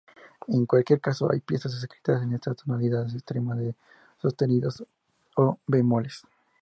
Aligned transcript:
En 0.47 0.65
cualquier 0.65 0.99
caso, 0.99 1.31
hay 1.31 1.41
piezas 1.41 1.75
escritas 1.75 2.23
en 2.23 2.33
estas 2.33 2.57
tonalidades 2.57 3.13
extremas 3.13 3.59
de 3.59 3.75
sostenidos 4.19 4.83
o 5.35 5.59
bemoles. 5.67 6.23